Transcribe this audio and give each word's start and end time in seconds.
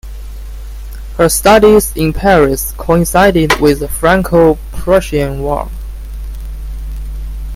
Her 1.17 1.29
studies 1.29 1.95
in 1.95 2.11
Paris 2.11 2.71
coincided 2.71 3.59
with 3.61 3.81
the 3.81 3.87
Franco-Prussian 3.87 5.43
War. 5.43 5.69